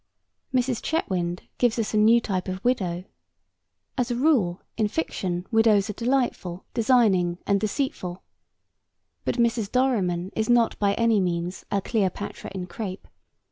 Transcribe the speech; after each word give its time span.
Mrs. 0.51 0.81
Chetwynd 0.81 1.43
gives 1.59 1.77
us 1.77 1.93
a 1.93 1.97
new 1.97 2.19
type 2.19 2.47
of 2.47 2.65
widow. 2.65 3.03
As 3.99 4.09
a 4.09 4.15
rule, 4.15 4.61
in 4.75 4.87
fiction 4.87 5.45
widows 5.51 5.91
are 5.91 5.93
delightful, 5.93 6.65
designing 6.73 7.37
and 7.45 7.61
deceitful; 7.61 8.23
but 9.25 9.35
Mrs. 9.37 9.71
Dorriman 9.71 10.31
is 10.35 10.49
not 10.49 10.79
by 10.79 10.95
any 10.95 11.19
means 11.19 11.65
a 11.69 11.81
Cleopatra 11.81 12.49
in 12.55 12.65
crape. 12.65 13.07